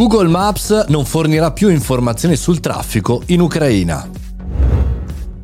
Google 0.00 0.28
Maps 0.28 0.86
non 0.88 1.04
fornirà 1.04 1.52
più 1.52 1.68
informazioni 1.68 2.34
sul 2.34 2.58
traffico 2.58 3.20
in 3.26 3.42
Ucraina. 3.42 4.29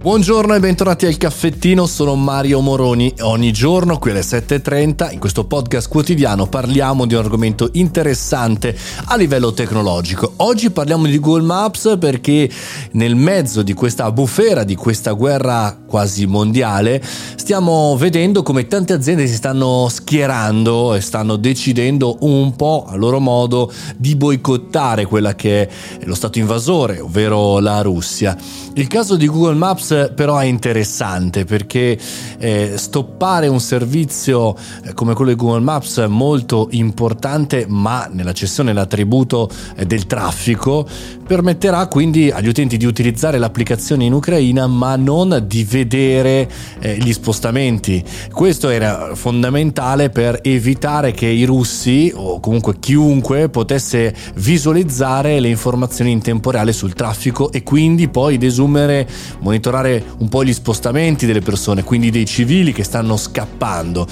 Buongiorno 0.06 0.54
e 0.54 0.60
bentornati 0.60 1.04
al 1.04 1.16
caffettino, 1.16 1.84
sono 1.84 2.14
Mario 2.14 2.60
Moroni 2.60 3.12
e 3.16 3.22
ogni 3.22 3.52
giorno 3.52 3.98
qui 3.98 4.12
alle 4.12 4.20
7.30 4.20 5.12
in 5.12 5.18
questo 5.18 5.46
podcast 5.46 5.88
quotidiano 5.88 6.46
parliamo 6.46 7.06
di 7.06 7.14
un 7.14 7.24
argomento 7.24 7.70
interessante 7.72 8.78
a 9.06 9.16
livello 9.16 9.52
tecnologico. 9.52 10.34
Oggi 10.36 10.70
parliamo 10.70 11.06
di 11.06 11.18
Google 11.18 11.42
Maps 11.42 11.96
perché 11.98 12.48
nel 12.92 13.16
mezzo 13.16 13.62
di 13.62 13.72
questa 13.72 14.12
bufera, 14.12 14.62
di 14.62 14.76
questa 14.76 15.10
guerra 15.10 15.76
quasi 15.84 16.24
mondiale, 16.26 17.02
stiamo 17.34 17.96
vedendo 17.96 18.44
come 18.44 18.68
tante 18.68 18.92
aziende 18.92 19.26
si 19.26 19.34
stanno 19.34 19.88
schierando 19.90 20.94
e 20.94 21.00
stanno 21.00 21.34
decidendo 21.34 22.18
un 22.20 22.54
po' 22.54 22.84
a 22.88 22.94
loro 22.94 23.18
modo 23.18 23.72
di 23.96 24.14
boicottare 24.14 25.04
quella 25.04 25.34
che 25.34 25.62
è 25.62 25.68
lo 26.04 26.14
stato 26.14 26.38
invasore, 26.38 27.00
ovvero 27.00 27.58
la 27.58 27.82
Russia. 27.82 28.36
Il 28.74 28.86
caso 28.86 29.16
di 29.16 29.26
Google 29.26 29.54
Maps 29.54 29.94
però 30.14 30.38
è 30.38 30.44
interessante 30.44 31.44
perché 31.44 31.98
eh, 32.38 32.74
stoppare 32.76 33.48
un 33.48 33.60
servizio 33.60 34.54
eh, 34.84 34.94
come 34.94 35.14
quello 35.14 35.30
di 35.30 35.36
Google 35.36 35.60
Maps 35.60 35.98
è 35.98 36.06
molto 36.06 36.68
importante 36.72 37.66
ma 37.68 38.08
nella 38.10 38.32
cessione 38.32 38.72
l'attributo 38.72 39.48
eh, 39.76 39.86
del 39.86 40.06
traffico 40.06 40.86
permetterà 41.26 41.86
quindi 41.88 42.30
agli 42.30 42.48
utenti 42.48 42.76
di 42.76 42.86
utilizzare 42.86 43.38
l'applicazione 43.38 44.04
in 44.04 44.12
Ucraina 44.12 44.66
ma 44.66 44.96
non 44.96 45.44
di 45.46 45.64
vedere 45.64 46.48
eh, 46.78 46.96
gli 46.98 47.12
spostamenti. 47.12 48.02
Questo 48.30 48.68
era 48.68 49.14
fondamentale 49.14 50.08
per 50.10 50.38
evitare 50.42 51.12
che 51.12 51.26
i 51.26 51.44
russi 51.44 52.12
o 52.14 52.38
comunque 52.40 52.78
chiunque 52.78 53.48
potesse 53.48 54.14
visualizzare 54.36 55.40
le 55.40 55.48
informazioni 55.48 56.12
in 56.12 56.22
tempo 56.22 56.50
reale 56.50 56.72
sul 56.72 56.94
traffico 56.94 57.50
e 57.50 57.62
quindi 57.62 58.08
poi 58.08 58.38
desumere, 58.38 59.08
monitorare 59.40 60.02
un 60.18 60.28
po' 60.28 60.44
gli 60.44 60.52
spostamenti 60.52 61.26
delle 61.26 61.40
persone, 61.40 61.82
quindi 61.82 62.10
dei 62.10 62.24
civili 62.24 62.72
che 62.72 62.84
stanno 62.84 63.16
scappando. 63.16 64.06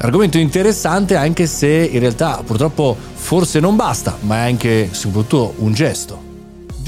Argomento 0.00 0.38
interessante 0.38 1.16
anche 1.16 1.46
se 1.46 1.68
in 1.68 1.98
realtà 1.98 2.42
purtroppo 2.44 2.96
forse 3.14 3.58
non 3.60 3.76
basta, 3.76 4.16
ma 4.20 4.44
è 4.44 4.48
anche 4.48 4.88
soprattutto 4.92 5.54
un 5.58 5.72
gesto. 5.72 6.27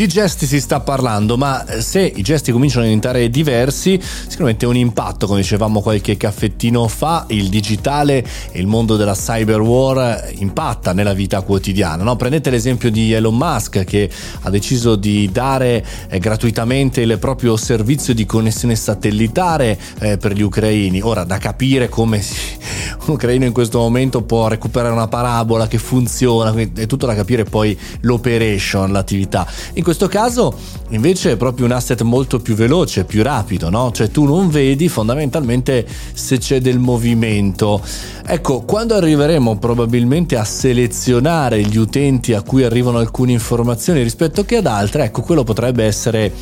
Di 0.01 0.09
gesti 0.09 0.47
si 0.47 0.63
sta 0.63 0.81
parlando, 0.81 1.37
ma 1.37 1.63
se 1.81 2.01
i 2.01 2.23
gesti 2.23 2.53
cominciano 2.53 2.85
a 2.85 2.87
diventare 2.87 3.29
diversi, 3.29 4.01
sicuramente 4.01 4.65
un 4.65 4.77
impatto, 4.77 5.27
come 5.27 5.41
dicevamo 5.41 5.83
qualche 5.83 6.17
caffettino 6.17 6.89
fa, 6.89 7.27
il 7.29 7.51
digitale 7.51 8.25
e 8.51 8.61
il 8.61 8.67
mondo 8.67 8.97
della 8.97 9.13
cyber 9.13 9.61
war 9.61 10.31
impatta 10.39 10.95
nella 10.95 11.13
vita 11.13 11.43
quotidiana. 11.43 12.03
No? 12.03 12.17
Prendete 12.17 12.49
l'esempio 12.49 12.91
di 12.91 13.13
Elon 13.13 13.37
Musk 13.37 13.85
che 13.85 14.09
ha 14.41 14.49
deciso 14.49 14.97
di 14.97 15.29
dare 15.31 15.85
eh, 16.09 16.19
gratuitamente 16.19 17.03
il 17.03 17.19
proprio 17.19 17.59
servizio 17.59 18.15
di 18.15 18.25
connessione 18.25 18.77
satellitare 18.77 19.79
eh, 19.99 20.17
per 20.17 20.33
gli 20.33 20.41
ucraini. 20.41 21.03
Ora, 21.03 21.25
da 21.25 21.37
capire 21.37 21.91
come 21.91 22.23
si, 22.23 22.35
ucraino 23.07 23.45
in 23.45 23.53
questo 23.53 23.79
momento 23.79 24.23
può 24.23 24.49
recuperare 24.49 24.93
una 24.93 25.09
parabola 25.09 25.67
che 25.67 25.79
funziona, 25.79 26.55
è 26.55 26.87
tutto 26.87 27.07
da 27.07 27.15
capire 27.15 27.45
poi 27.45 27.79
l'operation, 28.01 28.93
l'attività. 28.93 29.47
In 29.75 29.83
questo 29.83 30.09
caso 30.09 30.55
invece 30.91 31.33
è 31.33 31.37
proprio 31.37 31.67
un 31.67 31.73
asset 31.73 32.03
molto 32.03 32.41
più 32.41 32.55
veloce, 32.55 33.05
più 33.05 33.23
rapido, 33.23 33.71
no? 33.71 33.91
Cioè 33.93 34.11
tu 34.11 34.25
non 34.25 34.51
vedi 34.51 34.89
fondamentalmente 34.89 35.87
se 36.13 36.39
c'è 36.39 36.61
del 36.61 36.79
movimento. 36.79 37.81
Ecco, 38.27 38.61
quando 38.63 38.95
arriveremo 38.95 39.59
probabilmente 39.59 40.37
a 40.37 40.45
selezionare 40.45 41.63
gli 41.63 41.77
utenti 41.77 42.33
a 42.33 42.43
cui 42.43 42.63
arrivano 42.65 42.99
alcune 42.99 43.33
informazioni 43.33 44.03
rispetto 44.03 44.45
che 44.45 44.57
ad 44.57 44.67
altre, 44.67 45.05
ecco, 45.05 45.23
quello 45.23 45.45
potrebbe 45.45 45.85
essere 45.85 46.33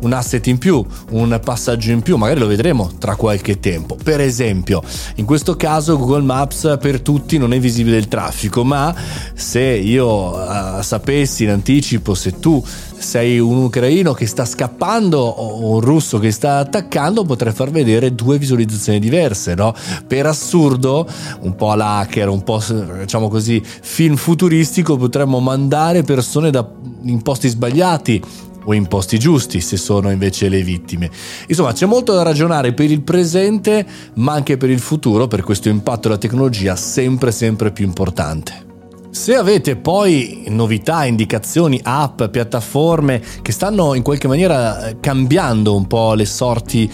un 0.00 0.12
asset 0.12 0.46
in 0.46 0.58
più, 0.58 0.84
un 1.10 1.40
passaggio 1.42 1.90
in 1.90 2.02
più, 2.02 2.16
magari 2.16 2.40
lo 2.40 2.46
vedremo 2.46 2.90
tra 2.98 3.16
qualche 3.16 3.60
tempo. 3.60 3.96
Per 4.02 4.20
esempio, 4.20 4.82
in 5.16 5.24
questo 5.24 5.56
caso 5.56 5.96
Google 5.98 6.22
Maps 6.22 6.76
per 6.80 7.00
tutti 7.00 7.38
non 7.38 7.52
è 7.52 7.58
visibile 7.58 7.96
il 7.96 8.08
traffico, 8.08 8.64
ma 8.64 8.94
se 9.34 9.60
io 9.60 10.34
uh, 10.34 10.82
sapessi 10.82 11.44
in 11.44 11.50
anticipo 11.50 12.14
se 12.14 12.38
tu 12.38 12.62
sei 13.00 13.38
un 13.38 13.64
ucraino 13.64 14.12
che 14.12 14.26
sta 14.26 14.44
scappando 14.44 15.18
o 15.18 15.74
un 15.74 15.80
russo 15.80 16.18
che 16.18 16.30
sta 16.30 16.58
attaccando, 16.58 17.24
potrei 17.24 17.52
far 17.52 17.70
vedere 17.70 18.14
due 18.14 18.38
visualizzazioni 18.38 18.98
diverse, 18.98 19.54
no? 19.54 19.74
Per 20.06 20.26
assurdo, 20.26 21.08
un 21.40 21.54
po' 21.56 21.70
all'hacker, 21.70 22.28
un 22.28 22.42
po' 22.42 22.62
diciamo 23.00 23.28
così, 23.28 23.62
film 23.64 24.16
futuristico, 24.16 24.96
potremmo 24.96 25.40
mandare 25.40 26.02
persone 26.02 26.50
da, 26.50 26.66
in 27.02 27.22
posti 27.22 27.48
sbagliati 27.48 28.22
o 28.64 28.74
in 28.74 28.86
posti 28.86 29.18
giusti 29.18 29.60
se 29.60 29.76
sono 29.76 30.10
invece 30.10 30.48
le 30.48 30.62
vittime. 30.62 31.10
Insomma, 31.46 31.72
c'è 31.72 31.86
molto 31.86 32.14
da 32.14 32.22
ragionare 32.22 32.72
per 32.72 32.90
il 32.90 33.02
presente, 33.02 33.86
ma 34.14 34.32
anche 34.32 34.56
per 34.56 34.70
il 34.70 34.80
futuro, 34.80 35.26
per 35.26 35.42
questo 35.42 35.68
impatto 35.68 36.08
della 36.08 36.18
tecnologia 36.18 36.76
sempre 36.76 37.32
sempre 37.32 37.72
più 37.72 37.84
importante. 37.84 38.68
Se 39.10 39.34
avete 39.34 39.74
poi 39.74 40.44
novità, 40.48 41.04
indicazioni, 41.04 41.80
app, 41.82 42.22
piattaforme 42.26 43.20
che 43.42 43.50
stanno 43.50 43.94
in 43.94 44.02
qualche 44.02 44.28
maniera 44.28 44.86
eh, 44.86 45.00
cambiando 45.00 45.74
un 45.74 45.88
po' 45.88 46.14
le 46.14 46.24
sorti 46.24 46.88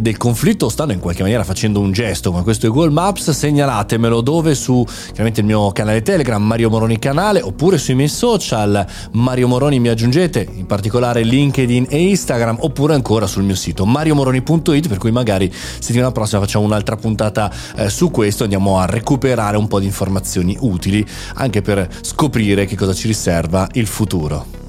del 0.00 0.16
conflitto, 0.16 0.68
stanno 0.68 0.92
in 0.92 1.00
qualche 1.00 1.22
maniera 1.22 1.44
facendo 1.44 1.80
un 1.80 1.92
gesto 1.92 2.30
come 2.30 2.42
questo 2.42 2.70
Google 2.70 2.90
Maps, 2.90 3.30
segnalatemelo 3.30 4.20
dove 4.20 4.54
su 4.54 4.84
chiaramente 5.06 5.40
il 5.40 5.46
mio 5.46 5.72
canale 5.72 6.02
Telegram 6.02 6.42
Mario 6.42 6.70
Moroni 6.70 6.98
canale 6.98 7.40
oppure 7.40 7.78
sui 7.78 7.94
miei 7.94 8.08
social 8.08 8.86
Mario 9.12 9.48
Moroni 9.48 9.80
mi 9.80 9.88
aggiungete, 9.88 10.46
in 10.54 10.66
particolare 10.66 11.22
LinkedIn 11.22 11.86
e 11.88 11.98
Instagram 12.08 12.58
oppure 12.60 12.94
ancora 12.94 13.26
sul 13.26 13.42
mio 13.44 13.54
sito 13.54 13.84
mariomoroni.it 13.84 14.88
per 14.88 14.98
cui 14.98 15.10
magari 15.10 15.52
settimana 15.52 16.12
prossima 16.12 16.40
facciamo 16.40 16.64
un'altra 16.64 16.96
puntata 16.96 17.52
eh, 17.76 17.88
su 17.88 18.10
questo, 18.10 18.42
andiamo 18.42 18.78
a 18.78 18.86
recuperare 18.86 19.56
un 19.56 19.68
po' 19.68 19.80
di 19.80 19.86
informazioni 19.86 20.56
utili 20.60 21.04
anche 21.34 21.62
per 21.62 21.88
scoprire 22.00 22.66
che 22.66 22.76
cosa 22.76 22.92
ci 22.92 23.06
riserva 23.06 23.68
il 23.72 23.86
futuro. 23.86 24.65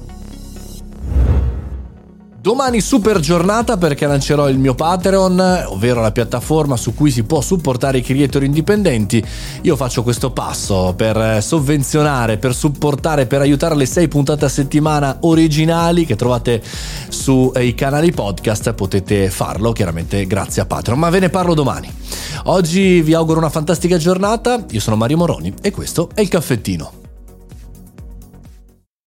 Domani 2.48 2.80
super 2.80 3.20
giornata 3.20 3.76
perché 3.76 4.06
lancerò 4.06 4.48
il 4.48 4.58
mio 4.58 4.74
Patreon, 4.74 5.66
ovvero 5.66 6.00
la 6.00 6.12
piattaforma 6.12 6.78
su 6.78 6.94
cui 6.94 7.10
si 7.10 7.24
può 7.24 7.42
supportare 7.42 7.98
i 7.98 8.02
creator 8.02 8.42
indipendenti. 8.42 9.22
Io 9.64 9.76
faccio 9.76 10.02
questo 10.02 10.30
passo 10.30 10.94
per 10.96 11.42
sovvenzionare, 11.42 12.38
per 12.38 12.54
supportare, 12.54 13.26
per 13.26 13.42
aiutare 13.42 13.76
le 13.76 13.84
6 13.84 14.08
puntate 14.08 14.46
a 14.46 14.48
settimana 14.48 15.18
originali 15.20 16.06
che 16.06 16.16
trovate 16.16 16.62
sui 17.10 17.74
canali 17.74 18.12
podcast. 18.12 18.72
Potete 18.72 19.28
farlo 19.28 19.72
chiaramente 19.72 20.26
grazie 20.26 20.62
a 20.62 20.64
Patreon, 20.64 20.98
ma 20.98 21.10
ve 21.10 21.18
ne 21.18 21.28
parlo 21.28 21.52
domani. 21.52 21.92
Oggi 22.44 23.02
vi 23.02 23.12
auguro 23.12 23.40
una 23.40 23.50
fantastica 23.50 23.98
giornata. 23.98 24.64
Io 24.70 24.80
sono 24.80 24.96
Mario 24.96 25.18
Moroni 25.18 25.52
e 25.60 25.70
questo 25.70 26.08
è 26.14 26.22
il 26.22 26.28
caffettino. 26.28 27.07